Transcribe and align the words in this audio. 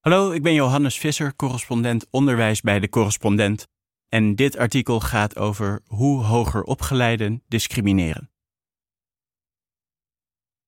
Hallo, 0.00 0.30
ik 0.30 0.42
ben 0.42 0.54
Johannes 0.54 0.98
Visser, 0.98 1.36
correspondent 1.36 2.06
onderwijs 2.10 2.60
bij 2.60 2.80
de 2.80 2.88
Correspondent. 2.88 3.66
En 4.08 4.34
dit 4.34 4.56
artikel 4.56 5.00
gaat 5.00 5.36
over 5.36 5.82
hoe 5.86 6.22
hoger 6.22 6.62
opgeleiden 6.62 7.42
discrimineren. 7.48 8.30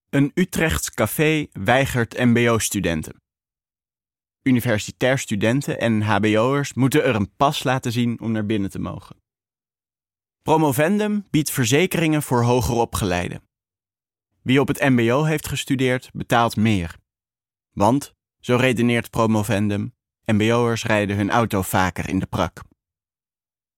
Een 0.09 0.31
Utrechts 0.35 0.91
café 0.91 1.47
weigert 1.53 2.19
MBO-studenten. 2.19 3.23
Universitair 4.43 5.19
studenten 5.19 5.81
en 5.81 6.03
HBO'ers 6.03 6.75
moeten 6.75 7.05
er 7.05 7.15
een 7.15 7.35
pas 7.37 7.63
laten 7.63 7.93
zien 7.93 8.21
om 8.21 8.33
naar 8.33 8.47
binnen 8.47 8.71
te 8.71 8.79
mogen. 8.79 9.17
Promovendum 10.43 11.27
biedt 11.31 11.51
verzekeringen 11.51 12.23
voor 12.23 12.43
hoger 12.43 12.75
opgeleiden. 12.75 13.43
Wie 14.43 14.61
op 14.61 14.69
het 14.69 14.81
MBO 14.81 15.23
heeft 15.23 15.49
gestudeerd, 15.49 16.11
betaalt 16.13 16.57
meer. 16.57 16.97
Want, 17.71 18.15
zo 18.43 18.57
redeneert 18.57 19.11
Promovendum, 19.11 19.95
MBO'ers 20.25 20.85
rijden 20.85 21.17
hun 21.17 21.31
auto 21.31 21.63
vaker 21.63 22.09
in 22.09 22.19
de 22.19 22.27
prak. 22.27 22.63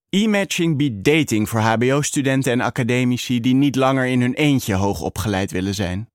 E-matching 0.08 0.76
biedt 0.76 1.04
dating 1.04 1.48
voor 1.48 1.60
HBO-studenten 1.60 2.52
en 2.52 2.60
academici 2.60 3.40
die 3.40 3.54
niet 3.54 3.76
langer 3.76 4.06
in 4.06 4.20
hun 4.20 4.34
eentje 4.34 4.74
hoog 4.74 5.00
opgeleid 5.00 5.50
willen 5.50 5.74
zijn. 5.74 6.08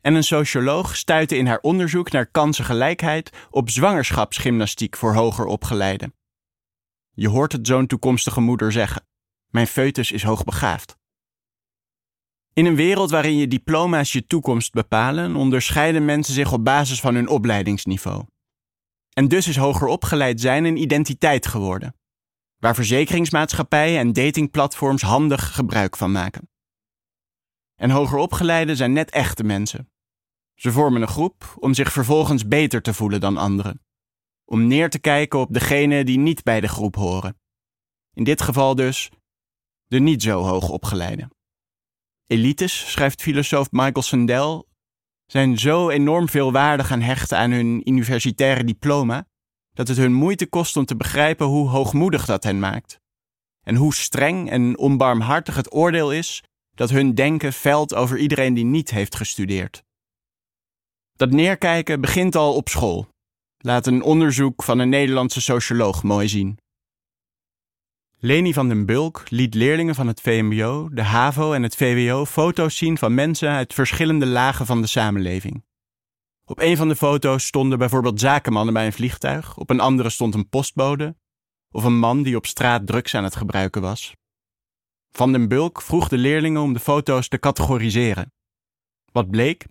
En 0.00 0.14
een 0.14 0.24
socioloog 0.24 0.96
stuitte 0.96 1.36
in 1.36 1.46
haar 1.46 1.60
onderzoek 1.60 2.10
naar 2.10 2.26
kansengelijkheid 2.26 3.30
op 3.50 3.70
zwangerschapsgymnastiek 3.70 4.96
voor 4.96 5.14
hoger 5.14 5.44
opgeleiden. 5.44 6.14
Je 7.14 7.28
hoort 7.28 7.52
het 7.52 7.66
zo'n 7.66 7.86
toekomstige 7.86 8.40
moeder 8.40 8.72
zeggen: 8.72 9.06
Mijn 9.48 9.66
foetus 9.66 10.12
is 10.12 10.22
hoogbegaafd. 10.22 10.96
In 12.54 12.66
een 12.66 12.76
wereld 12.76 13.10
waarin 13.10 13.36
je 13.36 13.48
diploma's 13.48 14.12
je 14.12 14.26
toekomst 14.26 14.72
bepalen, 14.72 15.36
onderscheiden 15.36 16.04
mensen 16.04 16.34
zich 16.34 16.52
op 16.52 16.64
basis 16.64 17.00
van 17.00 17.14
hun 17.14 17.28
opleidingsniveau. 17.28 18.24
En 19.12 19.28
dus 19.28 19.48
is 19.48 19.56
hoger 19.56 19.86
opgeleid 19.86 20.40
zijn 20.40 20.64
een 20.64 20.76
identiteit 20.76 21.46
geworden, 21.46 21.96
waar 22.58 22.74
verzekeringsmaatschappijen 22.74 23.98
en 23.98 24.12
datingplatforms 24.12 25.02
handig 25.02 25.54
gebruik 25.54 25.96
van 25.96 26.12
maken. 26.12 26.48
En 27.74 27.90
hoger 27.90 28.18
opgeleiden 28.18 28.76
zijn 28.76 28.92
net 28.92 29.10
echte 29.10 29.44
mensen. 29.44 29.90
Ze 30.54 30.72
vormen 30.72 31.02
een 31.02 31.08
groep 31.08 31.54
om 31.58 31.74
zich 31.74 31.92
vervolgens 31.92 32.48
beter 32.48 32.82
te 32.82 32.94
voelen 32.94 33.20
dan 33.20 33.36
anderen, 33.36 33.84
om 34.44 34.66
neer 34.66 34.90
te 34.90 34.98
kijken 34.98 35.38
op 35.38 35.52
degenen 35.52 36.06
die 36.06 36.18
niet 36.18 36.42
bij 36.42 36.60
de 36.60 36.68
groep 36.68 36.94
horen. 36.94 37.40
In 38.14 38.24
dit 38.24 38.42
geval 38.42 38.74
dus 38.74 39.10
de 39.86 39.98
niet 39.98 40.22
zo 40.22 40.42
hoog 40.42 40.68
opgeleiden 40.68 41.30
elites, 42.32 42.90
schrijft 42.90 43.22
filosoof 43.22 43.70
Michael 43.70 44.02
Sandel, 44.02 44.68
zijn 45.26 45.58
zo 45.58 45.88
enorm 45.88 46.28
veel 46.28 46.52
waarde 46.52 46.84
gaan 46.84 47.00
hechten 47.00 47.38
aan 47.38 47.50
hun 47.50 47.88
universitaire 47.88 48.64
diploma, 48.64 49.26
dat 49.72 49.88
het 49.88 49.96
hun 49.96 50.12
moeite 50.12 50.46
kost 50.46 50.76
om 50.76 50.84
te 50.84 50.96
begrijpen 50.96 51.46
hoe 51.46 51.68
hoogmoedig 51.68 52.24
dat 52.24 52.44
hen 52.44 52.58
maakt. 52.58 53.00
En 53.66 53.74
hoe 53.74 53.94
streng 53.94 54.50
en 54.50 54.78
onbarmhartig 54.78 55.54
het 55.54 55.74
oordeel 55.74 56.12
is 56.12 56.42
dat 56.74 56.90
hun 56.90 57.14
denken 57.14 57.52
velt 57.52 57.94
over 57.94 58.18
iedereen 58.18 58.54
die 58.54 58.64
niet 58.64 58.90
heeft 58.90 59.16
gestudeerd. 59.16 59.82
Dat 61.12 61.30
neerkijken 61.30 62.00
begint 62.00 62.36
al 62.36 62.54
op 62.54 62.68
school. 62.68 63.08
Laat 63.58 63.86
een 63.86 64.02
onderzoek 64.02 64.62
van 64.62 64.78
een 64.78 64.88
Nederlandse 64.88 65.40
socioloog 65.40 66.02
mooi 66.02 66.28
zien. 66.28 66.58
Leni 68.24 68.52
van 68.52 68.68
den 68.68 68.86
Bulk 68.86 69.30
liet 69.30 69.54
leerlingen 69.54 69.94
van 69.94 70.06
het 70.06 70.20
VMBO, 70.20 70.88
de 70.88 71.02
HAVO 71.02 71.52
en 71.52 71.62
het 71.62 71.76
VWO 71.76 72.24
foto's 72.24 72.76
zien 72.76 72.98
van 72.98 73.14
mensen 73.14 73.48
uit 73.48 73.74
verschillende 73.74 74.26
lagen 74.26 74.66
van 74.66 74.80
de 74.80 74.86
samenleving. 74.86 75.64
Op 76.44 76.58
een 76.58 76.76
van 76.76 76.88
de 76.88 76.96
foto's 76.96 77.44
stonden 77.44 77.78
bijvoorbeeld 77.78 78.20
zakenmannen 78.20 78.74
bij 78.74 78.86
een 78.86 78.92
vliegtuig, 78.92 79.56
op 79.56 79.70
een 79.70 79.80
andere 79.80 80.10
stond 80.10 80.34
een 80.34 80.48
postbode 80.48 81.16
of 81.70 81.84
een 81.84 81.98
man 81.98 82.22
die 82.22 82.36
op 82.36 82.46
straat 82.46 82.86
drugs 82.86 83.14
aan 83.14 83.24
het 83.24 83.36
gebruiken 83.36 83.82
was. 83.82 84.14
Van 85.10 85.32
den 85.32 85.48
Bulk 85.48 85.82
vroeg 85.82 86.08
de 86.08 86.18
leerlingen 86.18 86.62
om 86.62 86.72
de 86.72 86.80
foto's 86.80 87.28
te 87.28 87.38
categoriseren. 87.38 88.32
Wat 89.12 89.30
bleek? 89.30 89.66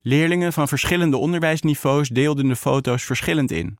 Leerlingen 0.00 0.52
van 0.52 0.68
verschillende 0.68 1.16
onderwijsniveaus 1.16 2.08
deelden 2.08 2.48
de 2.48 2.56
foto's 2.56 3.04
verschillend 3.04 3.50
in. 3.50 3.78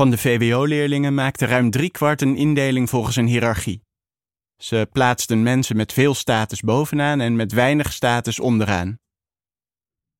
Van 0.00 0.10
de 0.10 0.18
VWO-leerlingen 0.18 1.14
maakte 1.14 1.46
ruim 1.46 1.70
driekwart 1.70 2.22
een 2.22 2.36
indeling 2.36 2.90
volgens 2.90 3.16
een 3.16 3.26
hiërarchie. 3.26 3.82
Ze 4.56 4.88
plaatsten 4.92 5.42
mensen 5.42 5.76
met 5.76 5.92
veel 5.92 6.14
status 6.14 6.60
bovenaan 6.60 7.20
en 7.20 7.36
met 7.36 7.52
weinig 7.52 7.92
status 7.92 8.40
onderaan. 8.40 8.98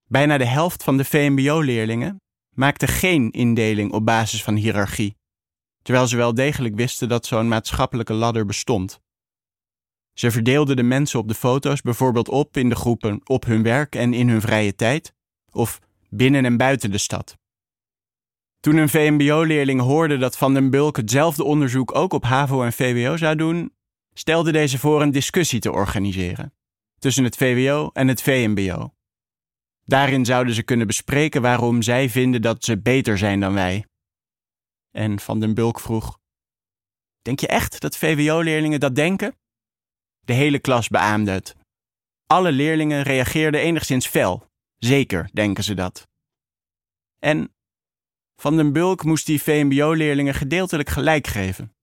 Bijna 0.04 0.38
de 0.38 0.44
helft 0.44 0.82
van 0.82 0.96
de 0.96 1.04
VMBO-leerlingen 1.04 2.20
maakte 2.54 2.86
geen 2.86 3.30
indeling 3.30 3.92
op 3.92 4.04
basis 4.04 4.42
van 4.42 4.54
hiërarchie, 4.54 5.16
terwijl 5.82 6.06
ze 6.06 6.16
wel 6.16 6.34
degelijk 6.34 6.74
wisten 6.74 7.08
dat 7.08 7.26
zo'n 7.26 7.48
maatschappelijke 7.48 8.12
ladder 8.12 8.46
bestond. 8.46 9.00
Ze 10.14 10.30
verdeelden 10.30 10.76
de 10.76 10.82
mensen 10.82 11.18
op 11.18 11.28
de 11.28 11.34
foto's 11.34 11.80
bijvoorbeeld 11.80 12.28
op 12.28 12.56
in 12.56 12.68
de 12.68 12.76
groepen 12.76 13.20
op 13.24 13.44
hun 13.44 13.62
werk 13.62 13.94
en 13.94 14.14
in 14.14 14.28
hun 14.28 14.40
vrije 14.40 14.74
tijd, 14.74 15.14
of 15.50 15.80
binnen 16.08 16.44
en 16.44 16.56
buiten 16.56 16.90
de 16.90 16.98
stad. 16.98 17.39
Toen 18.60 18.76
een 18.76 18.88
VMBO-leerling 18.88 19.80
hoorde 19.80 20.16
dat 20.16 20.36
Van 20.36 20.54
den 20.54 20.70
Bulk 20.70 20.96
hetzelfde 20.96 21.44
onderzoek 21.44 21.94
ook 21.94 22.12
op 22.12 22.24
HAVO 22.24 22.62
en 22.62 22.72
VWO 22.72 23.16
zou 23.16 23.36
doen, 23.36 23.74
stelde 24.12 24.52
deze 24.52 24.78
voor 24.78 25.02
een 25.02 25.10
discussie 25.10 25.60
te 25.60 25.72
organiseren 25.72 26.54
tussen 26.98 27.24
het 27.24 27.36
VWO 27.36 27.90
en 27.92 28.08
het 28.08 28.22
VMBO. 28.22 28.94
Daarin 29.84 30.24
zouden 30.24 30.54
ze 30.54 30.62
kunnen 30.62 30.86
bespreken 30.86 31.42
waarom 31.42 31.82
zij 31.82 32.10
vinden 32.10 32.42
dat 32.42 32.64
ze 32.64 32.80
beter 32.80 33.18
zijn 33.18 33.40
dan 33.40 33.54
wij. 33.54 33.86
En 34.90 35.20
Van 35.20 35.40
den 35.40 35.54
Bulk 35.54 35.80
vroeg: 35.80 36.18
Denk 37.22 37.40
je 37.40 37.46
echt 37.46 37.80
dat 37.80 37.96
VWO-leerlingen 37.96 38.80
dat 38.80 38.94
denken? 38.94 39.38
De 40.20 40.32
hele 40.32 40.58
klas 40.58 40.88
beaamde 40.88 41.30
het. 41.30 41.54
Alle 42.26 42.52
leerlingen 42.52 43.02
reageerden 43.02 43.60
enigszins 43.60 44.06
fel. 44.06 44.46
Zeker 44.76 45.30
denken 45.32 45.64
ze 45.64 45.74
dat. 45.74 46.08
En 47.18 47.54
van 48.40 48.56
den 48.56 48.72
Bulk 48.72 49.04
moest 49.04 49.26
die 49.26 49.42
VMBO-leerlingen 49.42 50.34
gedeeltelijk 50.34 50.88
gelijk 50.88 51.26
geven. 51.26 51.74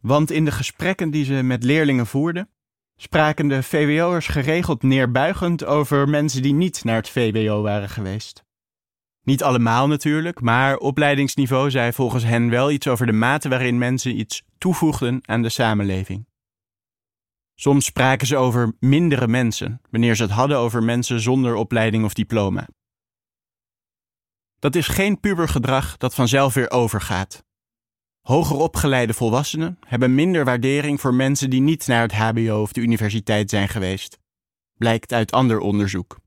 Want 0.00 0.30
in 0.30 0.44
de 0.44 0.52
gesprekken 0.52 1.10
die 1.10 1.24
ze 1.24 1.32
met 1.32 1.64
leerlingen 1.64 2.06
voerden, 2.06 2.48
spraken 2.96 3.48
de 3.48 3.62
VWO'ers 3.62 4.26
geregeld 4.26 4.82
neerbuigend 4.82 5.64
over 5.64 6.08
mensen 6.08 6.42
die 6.42 6.52
niet 6.54 6.84
naar 6.84 6.96
het 6.96 7.08
VWO 7.08 7.62
waren 7.62 7.88
geweest. 7.88 8.44
Niet 9.22 9.42
allemaal 9.42 9.88
natuurlijk, 9.88 10.40
maar 10.40 10.76
opleidingsniveau 10.76 11.70
zei 11.70 11.92
volgens 11.92 12.24
hen 12.24 12.50
wel 12.50 12.70
iets 12.70 12.88
over 12.88 13.06
de 13.06 13.12
mate 13.12 13.48
waarin 13.48 13.78
mensen 13.78 14.18
iets 14.18 14.42
toevoegden 14.58 15.20
aan 15.22 15.42
de 15.42 15.48
samenleving. 15.48 16.26
Soms 17.54 17.84
spraken 17.84 18.26
ze 18.26 18.36
over 18.36 18.72
mindere 18.80 19.28
mensen, 19.28 19.80
wanneer 19.90 20.14
ze 20.16 20.22
het 20.22 20.32
hadden 20.32 20.58
over 20.58 20.82
mensen 20.82 21.20
zonder 21.20 21.54
opleiding 21.54 22.04
of 22.04 22.14
diploma. 22.14 22.68
Dat 24.62 24.74
is 24.74 24.88
geen 24.88 25.20
pubergedrag 25.20 25.96
dat 25.96 26.14
vanzelf 26.14 26.54
weer 26.54 26.70
overgaat. 26.70 27.44
Hoger 28.20 28.56
opgeleide 28.56 29.14
volwassenen 29.14 29.78
hebben 29.86 30.14
minder 30.14 30.44
waardering 30.44 31.00
voor 31.00 31.14
mensen 31.14 31.50
die 31.50 31.60
niet 31.60 31.86
naar 31.86 32.02
het 32.02 32.12
HBO 32.12 32.60
of 32.60 32.72
de 32.72 32.80
universiteit 32.80 33.50
zijn 33.50 33.68
geweest, 33.68 34.18
blijkt 34.74 35.12
uit 35.12 35.32
ander 35.32 35.58
onderzoek. 35.58 36.20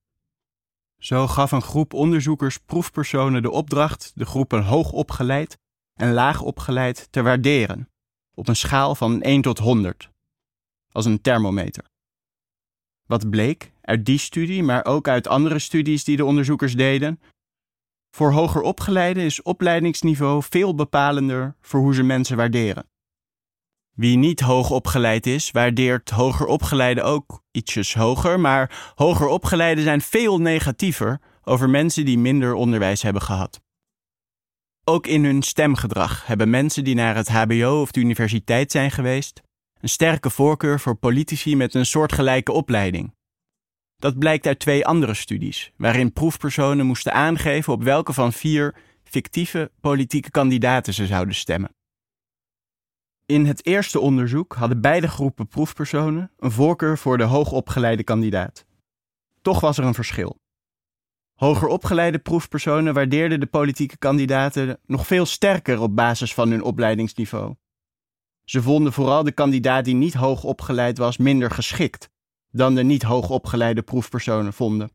Zo 0.98 1.28
gaf 1.28 1.52
een 1.52 1.62
groep 1.62 1.94
onderzoekers 1.94 2.58
proefpersonen 2.58 3.42
de 3.42 3.52
opdracht 3.52 4.12
de 4.16 4.26
groepen 4.26 4.64
hoog 4.64 4.92
opgeleid 4.92 5.58
en 5.94 6.14
laag 6.14 6.42
opgeleid 6.42 7.08
te 7.12 7.22
waarderen, 7.22 7.90
op 8.34 8.48
een 8.48 8.56
schaal 8.56 8.96
van 8.96 9.22
1 9.22 9.42
tot 9.42 9.58
100, 9.58 10.10
als 10.92 11.06
een 11.06 11.22
thermometer. 11.22 11.86
Wat 13.06 13.30
bleek 13.30 13.72
uit 13.82 14.06
die 14.06 14.20
studie, 14.20 14.64
maar 14.64 14.86
ook 14.86 15.08
uit 15.08 15.28
andere 15.28 15.60
studies 15.60 16.04
die 16.04 16.18
de 16.18 16.26
onderzoekers 16.26 16.76
deden, 16.76 17.20
voor 18.16 18.32
hoger 18.32 18.62
opgeleiden 18.62 19.24
is 19.24 19.42
opleidingsniveau 19.42 20.44
veel 20.50 20.76
bepalender 20.76 21.56
voor 21.62 21.80
hoe 21.80 21.94
ze 21.94 22.04
mensen 22.04 22.38
waarderen. 22.38 22.90
Wie 23.92 24.18
niet 24.18 24.40
hoog 24.40 24.70
opgeleid 24.70 25.26
is, 25.26 25.52
waardeert 25.52 26.10
hoger 26.10 26.46
opgeleiden 26.46 27.04
ook 27.04 27.44
ietsjes 27.52 27.94
hoger, 27.94 28.40
maar 28.40 28.92
hoger 28.96 29.28
opgeleiden 29.28 29.84
zijn 29.84 30.02
veel 30.02 30.42
negatiever 30.42 31.22
over 31.44 31.70
mensen 31.70 32.06
die 32.06 32.18
minder 32.18 32.54
onderwijs 32.54 33.02
hebben 33.02 33.22
gehad. 33.22 33.62
Ook 34.84 35.08
in 35.08 35.26
hun 35.26 35.42
stemgedrag 35.42 36.26
hebben 36.26 36.50
mensen 36.50 36.84
die 36.84 36.96
naar 36.96 37.16
het 37.16 37.30
HBO 37.30 37.82
of 37.82 37.92
de 37.92 38.00
universiteit 38.00 38.72
zijn 38.72 38.92
geweest 38.92 39.42
een 39.80 39.90
sterke 39.90 40.30
voorkeur 40.30 40.80
voor 40.80 40.96
politici 40.96 41.56
met 41.56 41.74
een 41.74 41.86
soortgelijke 41.86 42.52
opleiding. 42.52 43.14
Dat 44.06 44.20
blijkt 44.20 44.48
uit 44.48 44.60
twee 44.60 44.86
andere 44.86 45.14
studies, 45.14 45.72
waarin 45.78 46.14
proefpersonen 46.14 46.86
moesten 46.86 47.14
aangeven 47.14 47.74
op 47.74 47.84
welke 47.84 48.14
van 48.14 48.34
vier 48.34 48.76
fictieve 49.04 49.72
politieke 49.80 50.32
kandidaten 50.32 50.94
ze 50.94 51.06
zouden 51.06 51.36
stemmen. 51.36 51.76
In 53.26 53.46
het 53.46 53.66
eerste 53.66 54.00
onderzoek 54.00 54.54
hadden 54.54 54.82
beide 54.82 55.08
groepen 55.08 55.48
proefpersonen 55.48 56.32
een 56.38 56.52
voorkeur 56.52 56.98
voor 56.98 57.18
de 57.18 57.24
hoogopgeleide 57.24 58.04
kandidaat. 58.04 58.66
Toch 59.42 59.60
was 59.60 59.78
er 59.78 59.84
een 59.84 59.94
verschil. 59.94 60.40
Hoger 61.34 61.68
opgeleide 61.68 62.20
proefpersonen 62.20 62.94
waardeerden 62.94 63.40
de 63.40 63.46
politieke 63.46 63.98
kandidaten 63.98 64.80
nog 64.86 65.08
veel 65.08 65.26
sterker 65.26 65.80
op 65.80 65.96
basis 65.96 66.34
van 66.34 66.50
hun 66.50 66.64
opleidingsniveau. 66.64 67.56
Ze 68.44 68.62
vonden 68.62 68.94
vooral 68.94 69.24
de 69.24 69.32
kandidaat 69.32 69.86
die 69.86 69.96
niet 69.96 70.14
hoog 70.14 70.44
opgeleid 70.44 70.98
was 70.98 71.18
minder 71.18 71.52
geschikt 71.52 72.14
dan 72.56 72.76
de 72.76 72.84
niet 72.84 73.04
hoog 73.04 73.30
opgeleide 73.30 73.82
proefpersonen 73.82 74.54
vonden. 74.54 74.92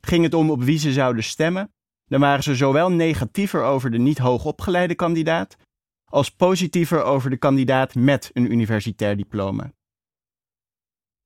Ging 0.00 0.22
het 0.22 0.34
om 0.34 0.50
op 0.50 0.62
wie 0.62 0.78
ze 0.78 0.92
zouden 0.92 1.24
stemmen, 1.24 1.72
dan 2.06 2.20
waren 2.20 2.42
ze 2.42 2.54
zowel 2.54 2.90
negatiever 2.90 3.62
over 3.62 3.90
de 3.90 3.98
niet 3.98 4.18
hoog 4.18 4.44
opgeleide 4.44 4.94
kandidaat 4.94 5.56
als 6.04 6.30
positiever 6.30 7.02
over 7.02 7.30
de 7.30 7.36
kandidaat 7.36 7.94
met 7.94 8.30
een 8.32 8.52
universitair 8.52 9.16
diploma. 9.16 9.72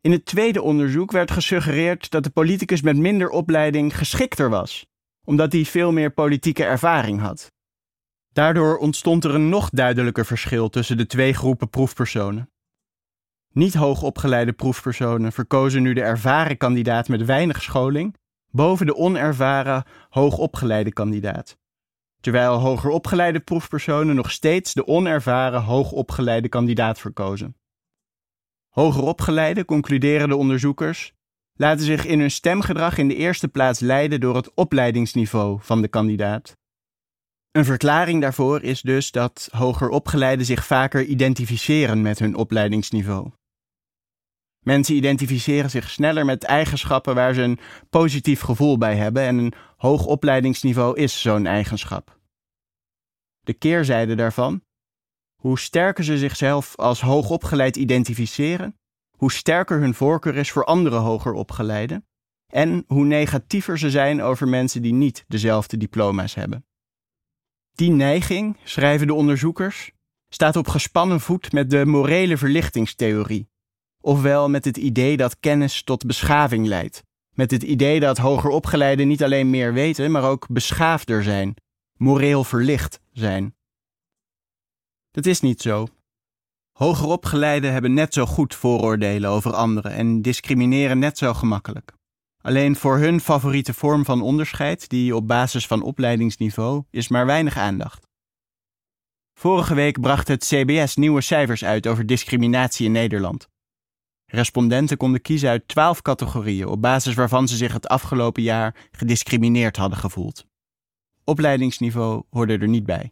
In 0.01 0.13
het 0.13 0.25
tweede 0.25 0.63
onderzoek 0.63 1.13
werd 1.13 1.31
gesuggereerd 1.31 2.11
dat 2.11 2.25
de 2.25 2.31
politicus 2.31 2.83
met 2.83 2.97
minder 2.97 3.29
opleiding 3.29 3.97
geschikter 3.97 4.51
was, 4.51 4.87
omdat 5.25 5.53
hij 5.53 5.65
veel 5.65 5.93
meer 5.93 6.13
politieke 6.13 6.65
ervaring 6.65 7.21
had. 7.21 7.53
Daardoor 8.33 8.79
ontstond 8.79 9.25
er 9.25 9.35
een 9.35 9.49
nog 9.49 9.71
duidelijker 9.71 10.27
verschil 10.27 10.69
tussen 10.69 10.97
de 10.97 11.07
twee 11.07 11.33
groepen 11.33 11.71
proefpersonen. 11.71 12.54
Niet 13.55 13.75
hoogopgeleide 13.75 14.53
proefpersonen 14.53 15.33
verkozen 15.33 15.83
nu 15.83 15.93
de 15.93 16.03
ervaren 16.03 16.57
kandidaat 16.57 17.09
met 17.09 17.25
weinig 17.25 17.63
scholing 17.63 18.17
boven 18.51 18.87
de 18.87 18.97
onervaren 18.97 19.85
hoogopgeleide 20.09 20.93
kandidaat, 20.93 21.57
terwijl 22.21 22.59
hoger 22.59 22.91
opgeleide 22.91 23.41
proefpersonen 23.41 24.15
nog 24.15 24.31
steeds 24.31 24.73
de 24.73 24.87
onervaren 24.87 25.63
hoogopgeleide 25.63 26.49
kandidaat 26.49 26.99
verkozen. 26.99 27.57
Hoger 28.69 29.03
opgeleide, 29.03 29.65
concluderen 29.65 30.29
de 30.29 30.37
onderzoekers, 30.37 31.13
laten 31.53 31.85
zich 31.85 32.07
in 32.07 32.21
hun 32.21 32.31
stemgedrag 32.31 32.99
in 32.99 33.09
de 33.09 33.17
eerste 33.17 33.49
plaats 33.49 33.81
leiden 33.81 34.21
door 34.21 34.37
het 34.37 34.55
opleidingsniveau 34.55 35.59
van 35.61 35.83
de 35.83 35.89
kandidaat. 35.89 36.57
Een 37.51 37.65
verklaring 37.65 38.21
daarvoor 38.21 38.63
is 38.63 38.81
dus 38.81 39.11
dat 39.11 39.49
hoger 39.53 39.89
opgeleiden 39.89 40.47
zich 40.47 40.67
vaker 40.67 41.05
identificeren 41.05 42.03
met 42.03 42.19
hun 42.19 42.35
opleidingsniveau. 42.35 43.31
Mensen 44.65 44.95
identificeren 44.95 45.71
zich 45.71 45.91
sneller 45.91 46.25
met 46.25 46.45
eigenschappen 46.45 47.15
waar 47.15 47.35
ze 47.35 47.43
een 47.43 47.59
positief 47.91 48.41
gevoel 48.41 48.79
bij 48.79 48.97
hebben 48.97 49.23
en 49.23 49.39
een 49.39 49.55
hoog 49.77 50.07
opleidingsniveau 50.07 50.99
is 50.99 51.21
zo'n 51.21 51.47
eigenschap. 51.47 52.19
De 53.41 53.53
keerzijde 53.53 54.15
daarvan 54.15 54.63
hoe 55.35 55.59
sterker 55.59 56.05
ze 56.05 56.19
zichzelf 56.19 56.77
als 56.77 57.01
hoogopgeleid 57.01 57.77
identificeren, 57.77 58.79
hoe 59.17 59.33
sterker 59.33 59.81
hun 59.81 59.95
voorkeur 59.95 60.37
is 60.37 60.51
voor 60.51 60.65
andere 60.65 60.97
hoger 60.97 61.33
opgeleiden 61.33 62.07
en 62.53 62.85
hoe 62.87 63.05
negatiever 63.05 63.79
ze 63.79 63.91
zijn 63.91 64.23
over 64.23 64.49
mensen 64.49 64.83
die 64.83 64.93
niet 64.93 65.25
dezelfde 65.29 65.77
diploma's 65.77 66.35
hebben. 66.35 66.67
Die 67.73 67.91
neiging, 67.91 68.57
schrijven 68.63 69.07
de 69.07 69.15
onderzoekers, 69.15 69.91
staat 70.29 70.57
op 70.57 70.69
gespannen 70.69 71.21
voet 71.21 71.53
met 71.53 71.71
de 71.71 71.85
morele 71.85 72.37
verlichtingstheorie, 72.37 73.49
ofwel 74.05 74.49
met 74.49 74.65
het 74.65 74.77
idee 74.77 75.17
dat 75.17 75.41
kennis 75.41 75.83
tot 75.83 76.07
beschaving 76.07 76.67
leidt, 76.67 77.03
met 77.31 77.51
het 77.51 77.63
idee 77.63 78.01
dat 78.01 78.19
hoger 78.19 78.51
opgeleiden 78.51 79.09
niet 79.09 79.23
alleen 79.23 79.51
meer 79.51 79.73
weten, 79.73 80.11
maar 80.11 80.23
ook 80.23 80.49
beschaafder 80.49 81.23
zijn, 81.23 81.55
moreel 81.97 82.45
verlicht 82.45 83.01
zijn. 83.13 83.55
Dat 85.11 85.27
is 85.27 85.41
niet 85.41 85.61
zo. 85.61 85.87
Hogeropgeleiden 86.73 87.73
hebben 87.73 87.95
net 87.95 88.15
zo 88.15 88.27
goed 88.27 88.55
vooroordelen 88.55 89.31
over 89.31 89.53
anderen 89.53 89.93
en 89.93 90.23
discrimineren 90.23 90.99
net 90.99 91.19
zo 91.19 91.35
gemakkelijk. 91.35 91.93
Alleen 92.41 92.77
voor 92.77 92.99
hun 92.99 93.21
favoriete 93.21 93.75
vorm 93.75 94.05
van 94.05 94.23
onderscheid, 94.23 94.89
die 94.89 95.17
op 95.17 95.29
basis 95.29 95.67
van 95.67 95.83
opleidingsniveau, 95.83 96.85
is 96.91 97.09
maar 97.09 97.27
weinig 97.27 97.57
aandacht. 97.57 98.07
Vorige 99.35 99.75
week 99.75 100.01
bracht 100.01 100.29
het 100.29 100.45
CBS 100.45 100.97
nieuwe 100.97 101.21
cijfers 101.21 101.65
uit 101.65 101.87
over 101.87 102.07
discriminatie 102.07 102.87
in 102.87 102.93
Nederland. 102.93 103.49
Respondenten 104.27 104.97
konden 104.97 105.21
kiezen 105.21 105.49
uit 105.49 105.69
twaalf 105.69 106.03
categorieën 106.03 106.67
op 106.67 106.83
basis 106.83 107.15
waarvan 107.15 107.49
ze 107.49 107.57
zich 107.57 107.73
het 107.73 107.89
afgelopen 107.89 108.43
jaar 108.43 108.77
gediscrimineerd 108.91 109.77
hadden 109.77 109.99
gevoeld. 109.99 110.47
Opleidingsniveau 111.25 112.23
hoorde 112.31 112.59
er 112.59 112.69
niet 112.69 112.87
bij. 112.87 113.11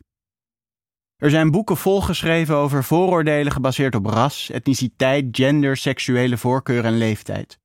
Er 1.16 1.30
zijn 1.30 1.50
boeken 1.50 1.76
volgeschreven 1.76 2.56
over 2.56 2.84
vooroordelen 2.84 3.52
gebaseerd 3.52 3.94
op 3.94 4.06
ras, 4.06 4.50
etniciteit, 4.50 5.26
gender, 5.30 5.76
seksuele 5.76 6.36
voorkeur 6.36 6.84
en 6.84 6.96
leeftijd. 6.96 7.58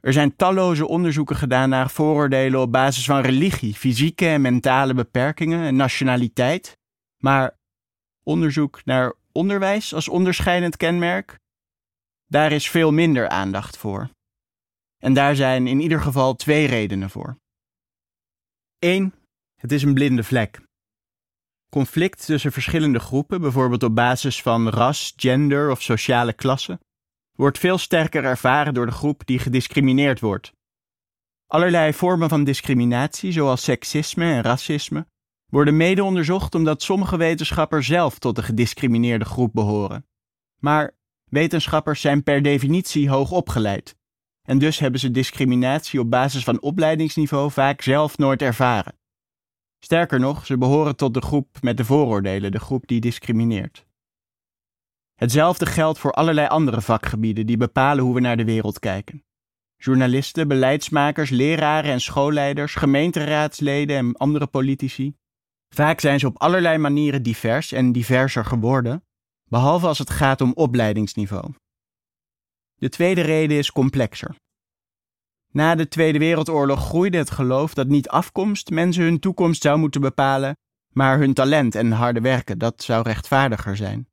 Er 0.00 0.12
zijn 0.12 0.36
talloze 0.36 0.86
onderzoeken 0.86 1.36
gedaan 1.36 1.68
naar 1.68 1.90
vooroordelen 1.90 2.60
op 2.60 2.72
basis 2.72 3.04
van 3.04 3.20
religie, 3.20 3.74
fysieke 3.74 4.26
en 4.26 4.40
mentale 4.40 4.94
beperkingen 4.94 5.66
en 5.66 5.76
nationaliteit. 5.76 6.78
Maar 7.16 7.58
onderzoek 8.22 8.84
naar 8.84 9.14
onderwijs 9.32 9.94
als 9.94 10.08
onderscheidend 10.08 10.76
kenmerk, 10.76 11.38
daar 12.26 12.52
is 12.52 12.70
veel 12.70 12.92
minder 12.92 13.28
aandacht 13.28 13.76
voor. 13.76 14.10
En 14.98 15.14
daar 15.14 15.36
zijn 15.36 15.66
in 15.66 15.80
ieder 15.80 16.00
geval 16.00 16.34
twee 16.34 16.66
redenen 16.66 17.10
voor. 17.10 17.36
Eén, 18.78 19.14
het 19.60 19.72
is 19.72 19.82
een 19.82 19.94
blinde 19.94 20.24
vlek. 20.24 20.60
Conflict 21.70 22.26
tussen 22.26 22.52
verschillende 22.52 22.98
groepen, 22.98 23.40
bijvoorbeeld 23.40 23.82
op 23.82 23.94
basis 23.94 24.42
van 24.42 24.68
ras, 24.68 25.12
gender 25.16 25.70
of 25.70 25.82
sociale 25.82 26.32
klasse, 26.32 26.80
wordt 27.32 27.58
veel 27.58 27.78
sterker 27.78 28.24
ervaren 28.24 28.74
door 28.74 28.86
de 28.86 28.92
groep 28.92 29.26
die 29.26 29.38
gediscrimineerd 29.38 30.20
wordt. 30.20 30.52
Allerlei 31.46 31.92
vormen 31.92 32.28
van 32.28 32.44
discriminatie, 32.44 33.32
zoals 33.32 33.64
seksisme 33.64 34.24
en 34.24 34.42
racisme, 34.42 35.06
worden 35.46 35.76
mede 35.76 36.04
onderzocht 36.04 36.54
omdat 36.54 36.82
sommige 36.82 37.16
wetenschappers 37.16 37.86
zelf 37.86 38.18
tot 38.18 38.36
de 38.36 38.42
gediscrimineerde 38.42 39.24
groep 39.24 39.52
behoren. 39.52 40.06
Maar 40.60 40.94
wetenschappers 41.30 42.00
zijn 42.00 42.22
per 42.22 42.42
definitie 42.42 43.08
hoog 43.08 43.30
opgeleid, 43.30 43.96
en 44.42 44.58
dus 44.58 44.78
hebben 44.78 45.00
ze 45.00 45.10
discriminatie 45.10 46.00
op 46.00 46.10
basis 46.10 46.44
van 46.44 46.60
opleidingsniveau 46.60 47.50
vaak 47.50 47.82
zelf 47.82 48.18
nooit 48.18 48.42
ervaren. 48.42 48.98
Sterker 49.78 50.20
nog, 50.20 50.46
ze 50.46 50.58
behoren 50.58 50.96
tot 50.96 51.14
de 51.14 51.20
groep 51.20 51.58
met 51.60 51.76
de 51.76 51.84
vooroordelen, 51.84 52.52
de 52.52 52.58
groep 52.58 52.86
die 52.86 53.00
discrimineert. 53.00 53.86
Hetzelfde 55.14 55.66
geldt 55.66 55.98
voor 55.98 56.12
allerlei 56.12 56.48
andere 56.48 56.80
vakgebieden 56.80 57.46
die 57.46 57.56
bepalen 57.56 58.04
hoe 58.04 58.14
we 58.14 58.20
naar 58.20 58.36
de 58.36 58.44
wereld 58.44 58.78
kijken. 58.78 59.24
Journalisten, 59.76 60.48
beleidsmakers, 60.48 61.30
leraren 61.30 61.90
en 61.90 62.00
schoolleiders, 62.00 62.74
gemeenteraadsleden 62.74 63.96
en 63.96 64.16
andere 64.16 64.46
politici. 64.46 65.14
Vaak 65.74 66.00
zijn 66.00 66.18
ze 66.18 66.26
op 66.26 66.40
allerlei 66.40 66.78
manieren 66.78 67.22
divers 67.22 67.72
en 67.72 67.92
diverser 67.92 68.44
geworden, 68.44 69.05
behalve 69.48 69.86
als 69.86 69.98
het 69.98 70.10
gaat 70.10 70.40
om 70.40 70.52
opleidingsniveau. 70.52 71.54
De 72.74 72.88
tweede 72.88 73.20
reden 73.20 73.56
is 73.56 73.72
complexer. 73.72 74.36
Na 75.52 75.74
de 75.74 75.88
Tweede 75.88 76.18
Wereldoorlog 76.18 76.80
groeide 76.80 77.18
het 77.18 77.30
geloof 77.30 77.74
dat 77.74 77.86
niet 77.86 78.08
afkomst 78.08 78.70
mensen 78.70 79.02
hun 79.02 79.18
toekomst 79.18 79.62
zou 79.62 79.78
moeten 79.78 80.00
bepalen, 80.00 80.56
maar 80.92 81.18
hun 81.18 81.34
talent 81.34 81.74
en 81.74 81.92
harde 81.92 82.20
werken, 82.20 82.58
dat 82.58 82.82
zou 82.82 83.02
rechtvaardiger 83.02 83.76
zijn. 83.76 84.08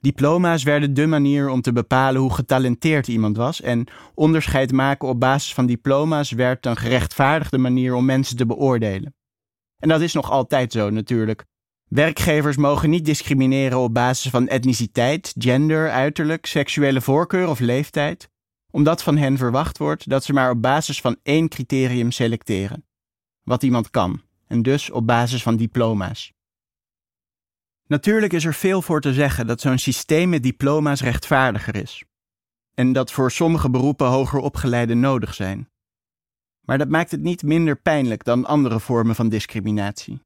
Diploma's 0.00 0.62
werden 0.62 0.94
de 0.94 1.06
manier 1.06 1.48
om 1.48 1.60
te 1.60 1.72
bepalen 1.72 2.20
hoe 2.20 2.34
getalenteerd 2.34 3.08
iemand 3.08 3.36
was 3.36 3.60
en 3.60 3.86
onderscheid 4.14 4.72
maken 4.72 5.08
op 5.08 5.20
basis 5.20 5.54
van 5.54 5.66
diploma's 5.66 6.30
werd 6.30 6.66
een 6.66 6.76
gerechtvaardigde 6.76 7.58
manier 7.58 7.94
om 7.94 8.04
mensen 8.04 8.36
te 8.36 8.46
beoordelen. 8.46 9.14
En 9.78 9.88
dat 9.88 10.00
is 10.00 10.12
nog 10.12 10.30
altijd 10.30 10.72
zo 10.72 10.90
natuurlijk. 10.90 11.44
Werkgevers 11.92 12.56
mogen 12.56 12.90
niet 12.90 13.04
discrimineren 13.04 13.78
op 13.78 13.94
basis 13.94 14.30
van 14.30 14.48
etniciteit, 14.48 15.34
gender, 15.38 15.90
uiterlijk, 15.90 16.46
seksuele 16.46 17.00
voorkeur 17.00 17.48
of 17.48 17.58
leeftijd 17.58 18.30
omdat 18.70 19.02
van 19.02 19.16
hen 19.16 19.36
verwacht 19.36 19.78
wordt 19.78 20.08
dat 20.08 20.24
ze 20.24 20.32
maar 20.32 20.50
op 20.50 20.62
basis 20.62 21.00
van 21.00 21.16
één 21.22 21.48
criterium 21.48 22.10
selecteren: 22.10 22.84
wat 23.42 23.62
iemand 23.62 23.90
kan, 23.90 24.22
en 24.46 24.62
dus 24.62 24.90
op 24.90 25.06
basis 25.06 25.42
van 25.42 25.56
diploma's. 25.56 26.32
Natuurlijk 27.86 28.32
is 28.32 28.44
er 28.44 28.54
veel 28.54 28.82
voor 28.82 29.00
te 29.00 29.12
zeggen 29.12 29.46
dat 29.46 29.60
zo'n 29.60 29.78
systeem 29.78 30.28
met 30.28 30.42
diploma's 30.42 31.02
rechtvaardiger 31.02 31.76
is, 31.76 32.04
en 32.74 32.92
dat 32.92 33.12
voor 33.12 33.30
sommige 33.30 33.70
beroepen 33.70 34.06
hoger 34.06 34.38
opgeleiden 34.38 35.00
nodig 35.00 35.34
zijn. 35.34 35.68
Maar 36.60 36.78
dat 36.78 36.88
maakt 36.88 37.10
het 37.10 37.22
niet 37.22 37.42
minder 37.42 37.76
pijnlijk 37.76 38.24
dan 38.24 38.46
andere 38.46 38.80
vormen 38.80 39.14
van 39.14 39.28
discriminatie. 39.28 40.20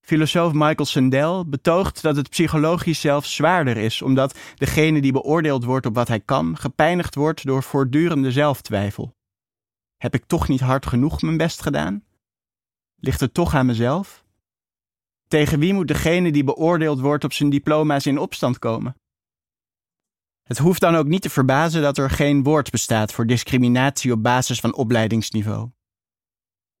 Filosoof 0.00 0.52
Michael 0.52 0.84
Sandel 0.84 1.48
betoogt 1.48 2.02
dat 2.02 2.16
het 2.16 2.30
psychologisch 2.30 3.00
zelfs 3.00 3.34
zwaarder 3.34 3.76
is, 3.76 4.02
omdat 4.02 4.38
degene 4.54 5.00
die 5.00 5.12
beoordeeld 5.12 5.64
wordt 5.64 5.86
op 5.86 5.94
wat 5.94 6.08
hij 6.08 6.20
kan, 6.20 6.56
gepijnigd 6.56 7.14
wordt 7.14 7.44
door 7.44 7.62
voortdurende 7.62 8.32
zelftwijfel. 8.32 9.14
Heb 9.96 10.14
ik 10.14 10.24
toch 10.24 10.48
niet 10.48 10.60
hard 10.60 10.86
genoeg 10.86 11.22
mijn 11.22 11.36
best 11.36 11.62
gedaan? 11.62 12.04
Ligt 12.96 13.20
het 13.20 13.34
toch 13.34 13.54
aan 13.54 13.66
mezelf? 13.66 14.24
Tegen 15.28 15.58
wie 15.58 15.74
moet 15.74 15.88
degene 15.88 16.32
die 16.32 16.44
beoordeeld 16.44 17.00
wordt 17.00 17.24
op 17.24 17.32
zijn 17.32 17.50
diploma's 17.50 18.06
in 18.06 18.18
opstand 18.18 18.58
komen? 18.58 18.94
Het 20.42 20.58
hoeft 20.58 20.80
dan 20.80 20.94
ook 20.94 21.06
niet 21.06 21.22
te 21.22 21.30
verbazen 21.30 21.82
dat 21.82 21.98
er 21.98 22.10
geen 22.10 22.42
woord 22.42 22.70
bestaat 22.70 23.12
voor 23.12 23.26
discriminatie 23.26 24.12
op 24.12 24.22
basis 24.22 24.60
van 24.60 24.74
opleidingsniveau. 24.74 25.70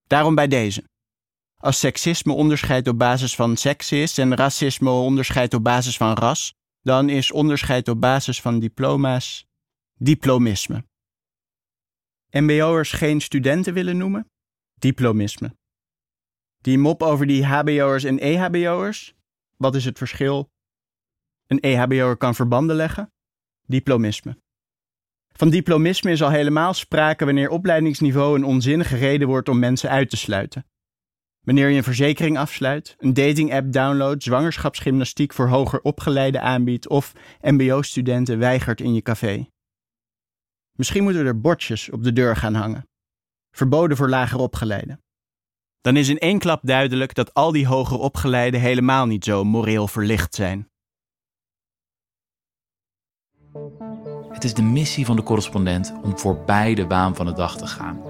Daarom 0.06 0.34
bij 0.34 0.48
deze. 0.48 0.89
Als 1.62 1.78
seksisme 1.78 2.32
onderscheidt 2.32 2.88
op 2.88 2.98
basis 2.98 3.34
van 3.34 3.56
seks 3.56 3.92
is 3.92 4.18
en 4.18 4.36
racisme 4.36 4.90
onderscheidt 4.90 5.54
op 5.54 5.64
basis 5.64 5.96
van 5.96 6.14
ras, 6.14 6.54
dan 6.82 7.08
is 7.08 7.32
onderscheid 7.32 7.88
op 7.88 8.00
basis 8.00 8.40
van 8.40 8.60
diploma's 8.60 9.46
diplomisme. 9.94 10.84
MBO'ers 12.30 12.92
geen 12.92 13.20
studenten 13.20 13.74
willen 13.74 13.96
noemen? 13.96 14.30
Diplomisme. 14.74 15.56
Die 16.58 16.78
mop 16.78 17.02
over 17.02 17.26
die 17.26 17.44
HBO'ers 17.44 18.04
en 18.04 18.18
EHBO'ers? 18.18 19.14
Wat 19.56 19.74
is 19.74 19.84
het 19.84 19.98
verschil? 19.98 20.50
Een 21.46 21.60
EHBO'er 21.60 22.16
kan 22.16 22.34
verbanden 22.34 22.76
leggen? 22.76 23.12
Diplomisme. 23.66 24.38
Van 25.32 25.50
diplomisme 25.50 26.10
is 26.10 26.22
al 26.22 26.30
helemaal 26.30 26.74
sprake 26.74 27.24
wanneer 27.24 27.50
opleidingsniveau 27.50 28.36
een 28.36 28.44
onzinnige 28.44 28.96
reden 28.96 29.28
wordt 29.28 29.48
om 29.48 29.58
mensen 29.58 29.90
uit 29.90 30.10
te 30.10 30.16
sluiten. 30.16 30.64
Wanneer 31.40 31.68
je 31.68 31.76
een 31.76 31.82
verzekering 31.82 32.38
afsluit, 32.38 32.94
een 32.98 33.14
dating-app 33.14 33.72
downloadt, 33.72 34.22
zwangerschapsgymnastiek 34.22 35.32
voor 35.32 35.48
hoger 35.48 35.80
opgeleiden 35.80 36.42
aanbiedt 36.42 36.88
of 36.88 37.12
MBO-studenten 37.40 38.38
weigert 38.38 38.80
in 38.80 38.94
je 38.94 39.02
café. 39.02 39.48
Misschien 40.72 41.02
moeten 41.02 41.26
er 41.26 41.40
bordjes 41.40 41.90
op 41.90 42.02
de 42.02 42.12
deur 42.12 42.36
gaan 42.36 42.54
hangen. 42.54 42.88
Verboden 43.50 43.96
voor 43.96 44.08
lager 44.08 44.38
opgeleiden. 44.38 45.02
Dan 45.80 45.96
is 45.96 46.08
in 46.08 46.18
één 46.18 46.38
klap 46.38 46.60
duidelijk 46.62 47.14
dat 47.14 47.34
al 47.34 47.52
die 47.52 47.66
hoger 47.66 47.98
opgeleiden 47.98 48.60
helemaal 48.60 49.06
niet 49.06 49.24
zo 49.24 49.44
moreel 49.44 49.88
verlicht 49.88 50.34
zijn. 50.34 50.68
Het 54.32 54.44
is 54.44 54.54
de 54.54 54.62
missie 54.62 55.06
van 55.06 55.16
de 55.16 55.22
correspondent 55.22 55.92
om 56.02 56.18
voorbij 56.18 56.74
de 56.74 56.86
waan 56.86 57.16
van 57.16 57.26
de 57.26 57.32
dag 57.32 57.56
te 57.56 57.66
gaan. 57.66 58.09